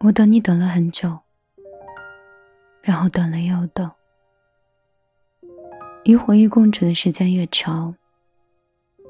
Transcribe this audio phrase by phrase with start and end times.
[0.00, 1.18] 我等你等了很久，
[2.82, 3.90] 然后等了又等。
[6.04, 7.94] 与回忆共处的时间越长，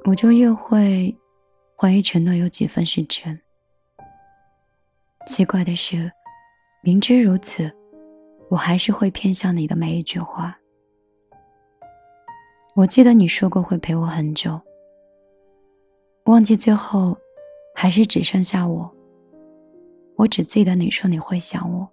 [0.05, 1.17] 我就越会
[1.75, 3.41] 怀疑承诺有几分是真。
[5.27, 6.13] 奇怪的是，
[6.83, 7.73] 明知如此，
[8.51, 10.59] 我还是会偏向你的每一句话。
[12.75, 14.61] 我记得你说过会陪我很久，
[16.25, 17.17] 忘记最后
[17.75, 18.91] 还是只剩下我。
[20.17, 21.89] 我只记得你说你会想我，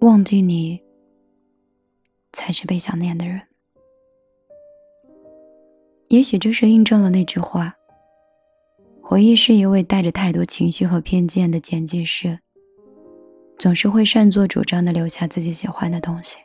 [0.00, 0.80] 忘记你
[2.32, 3.40] 才是被想念的人。
[6.08, 7.74] 也许这是印证了那句话：
[9.02, 12.38] 回忆是一位带着太多情绪和偏见的剪辑师，
[13.58, 16.38] 总是会擅作主张的留下自己喜欢的东西。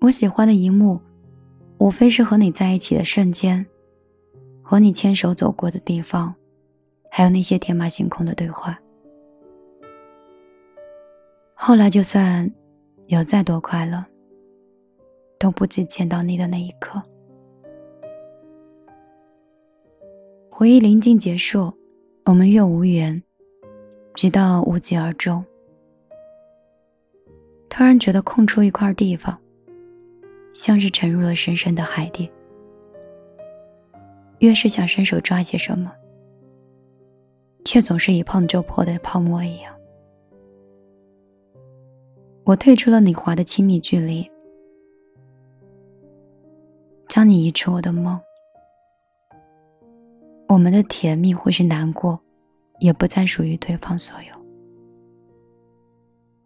[0.00, 1.00] 我喜欢的一幕，
[1.78, 3.64] 无非是和你在一起的瞬间。
[4.62, 6.34] 和你牵手走过的地方，
[7.10, 8.78] 还有那些天马行空的对话。
[11.54, 12.52] 后来，就算
[13.06, 14.04] 有再多快乐，
[15.38, 17.02] 都不及见到你的那一刻。
[20.50, 21.72] 回忆临近结束，
[22.26, 23.22] 我们越无缘，
[24.12, 25.42] 直到无疾而终。
[27.70, 29.40] 突然觉得空出一块地方，
[30.58, 32.28] 像是沉入了深深的海底。
[34.40, 35.92] 越是想伸手抓些什么，
[37.64, 39.72] 却总是一碰就破的泡沫一样。
[42.42, 44.28] 我退出了你划的亲密距离，
[47.08, 48.20] 将你移出我的梦。
[50.48, 52.18] 我们的甜蜜或是难过，
[52.80, 54.34] 也不再属于对方所有。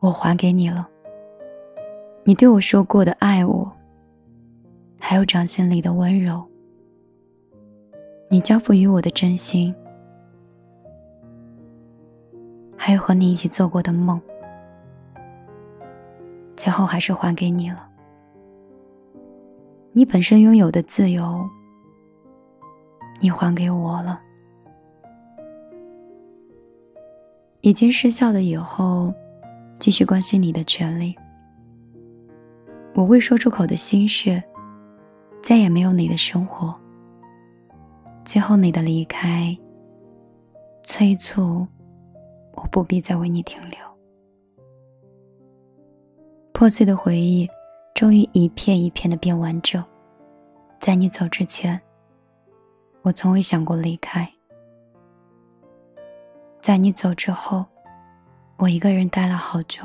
[0.00, 0.86] 我还给你了，
[2.24, 3.72] 你对我说过的爱我，
[5.04, 6.40] 还有掌心里的温柔。
[8.30, 9.74] 你交付于我的真心，
[12.76, 14.18] 还有和你一起做过的梦，
[16.56, 17.90] 最后还是还给你了。
[19.90, 21.44] 你本身拥有的自由，
[23.20, 24.22] 你还给我了。
[27.62, 29.12] 已经失效的以后，
[29.80, 31.12] 继续关心你的权利。
[32.94, 34.42] 我未说出口的心事，
[35.42, 36.74] 再也没有你的生活。
[38.24, 39.56] 最后，你的离开，
[40.84, 41.66] 催促
[42.54, 43.78] 我不必再为你停留。
[46.52, 47.48] 破碎的回忆，
[47.94, 49.82] 终于一片一片的变完整。
[50.78, 51.80] 在你走之前，
[53.02, 54.28] 我从未想过离开。
[56.60, 57.64] 在你走之后，
[58.58, 59.82] 我一个人待了好久。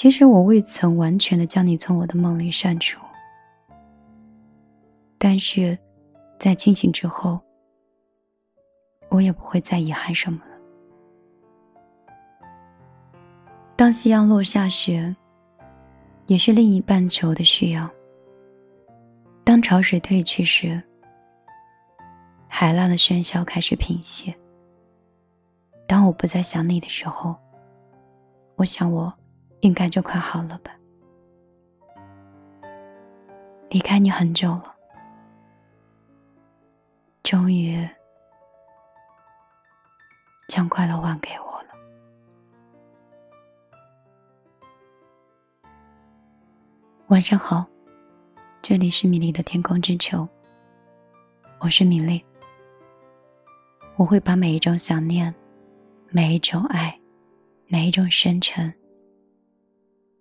[0.00, 2.98] 其实我未曾完全的将你从我的梦里删除。
[5.18, 5.78] 但是，
[6.38, 7.38] 在清醒之后，
[9.10, 10.52] 我也不会再遗憾什么了。
[13.76, 15.14] 当夕阳落下时，
[16.28, 17.86] 也是另一半球的需要；
[19.44, 20.82] 当潮水退去时，
[22.48, 24.34] 海浪的喧嚣开始平息。
[25.86, 27.36] 当我不再想你的时候，
[28.56, 29.12] 我想我
[29.60, 30.76] 应该就快好了吧。
[33.70, 34.74] 离开你很久了。
[37.22, 37.88] 终于
[40.48, 41.68] 将快乐还给我了。
[47.06, 47.64] 晚上好，
[48.60, 50.28] 这里是米粒的天空之球，
[51.60, 52.24] 我是米粒。
[53.96, 55.32] 我会把每一种想念、
[56.08, 56.98] 每一种爱、
[57.68, 58.74] 每一种深沉，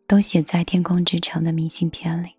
[0.10, 2.32] 都写在天空之城的明信片里。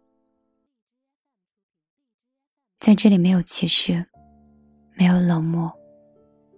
[2.81, 4.04] 在这里没有歧视。
[4.97, 5.72] 没有冷漠，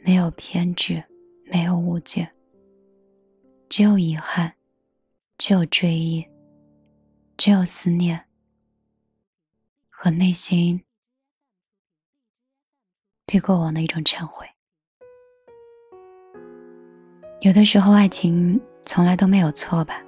[0.01, 1.05] 没有偏执，
[1.45, 2.29] 没有误解，
[3.69, 4.53] 只有遗憾，
[5.39, 6.27] 只有追忆，
[7.37, 8.25] 只有思念
[9.89, 10.83] 和内心
[13.27, 14.45] 对过往的一种忏悔。
[17.43, 20.03] 有的时候，爱情从来都没有错吧？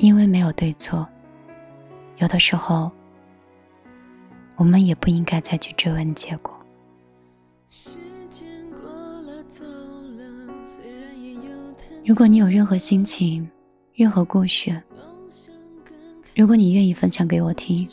[0.00, 1.06] 因为没有对错。
[2.18, 2.90] 有的时候。
[4.56, 6.54] 我们也不应该再去追问结果。
[12.04, 13.48] 如果你有任何心情、
[13.94, 14.78] 任何故事，
[16.36, 17.88] 如果你愿意分享给我听，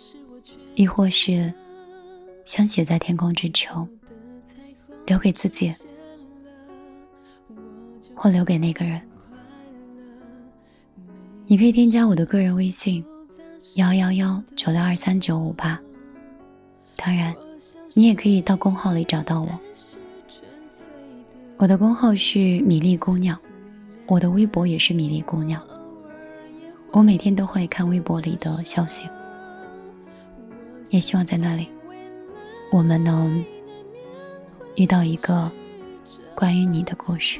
[0.76, 1.54] 亦或是
[2.44, 3.88] 想写在天空之城，
[5.06, 5.74] 留给自己，
[8.14, 9.02] 或留给那个人，
[11.50, 13.02] 你可以添加我的个人微信：
[13.76, 15.80] 幺幺幺九六二三九五八。
[16.98, 17.34] 当然，
[17.94, 19.48] 你也可以到公号里找到我。
[21.56, 23.40] 我的公号是米粒姑娘，
[24.08, 25.66] 我的微博也是米粒姑娘。
[26.92, 29.08] 我每天都会看微博里的消息，
[30.90, 31.70] 也希望在那里，
[32.74, 33.42] 我们能
[34.76, 35.50] 遇到一个
[36.36, 37.40] 关于你的故事。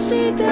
[0.00, 0.44] 记得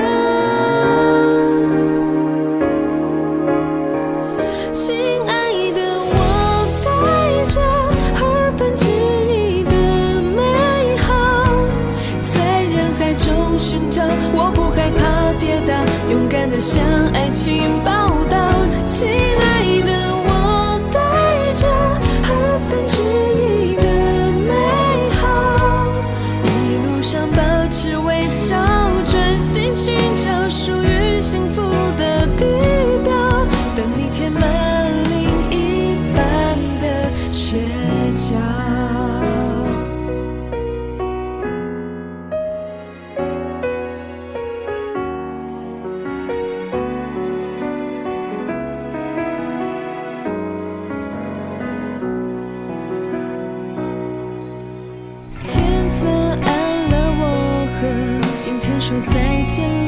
[4.74, 4.94] 亲
[5.26, 7.58] 爱的我带着
[8.20, 8.90] 二分之
[9.32, 11.08] 一的美好。
[12.20, 14.02] 在人海中寻找
[14.34, 15.72] 我不害怕跌倒
[16.10, 16.84] 勇敢的向
[17.14, 18.50] 爱情报道
[18.84, 19.06] 期
[34.30, 34.42] 满
[35.10, 37.56] 另一半的倔
[38.16, 38.36] 强
[55.44, 59.87] 天色暗了我和今天说再见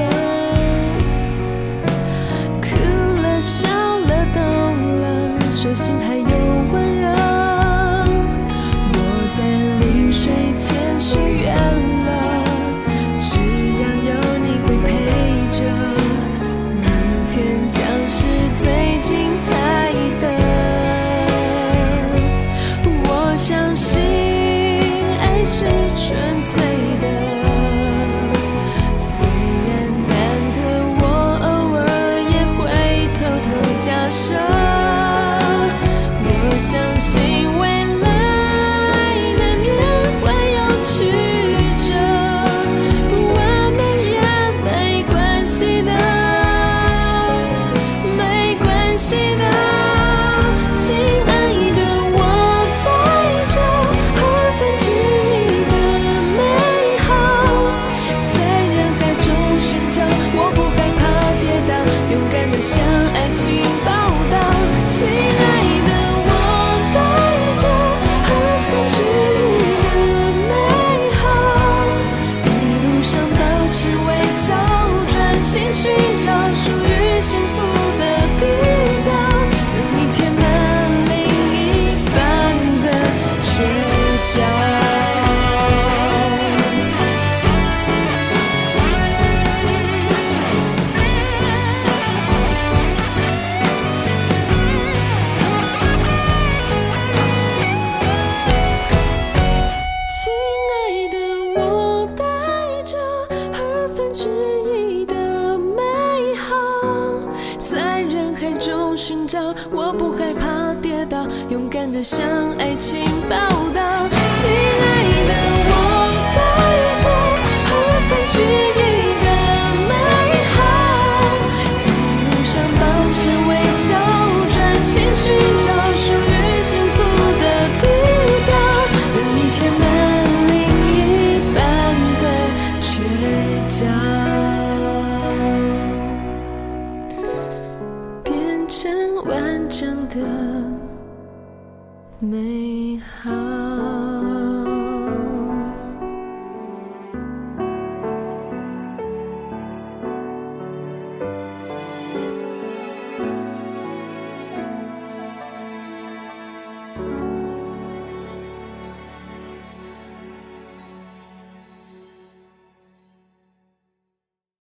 [112.11, 113.10] 像爱情。